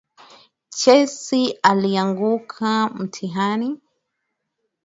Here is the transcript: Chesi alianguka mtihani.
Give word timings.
Chesi 0.77 1.43
alianguka 1.69 2.71
mtihani. 2.95 3.69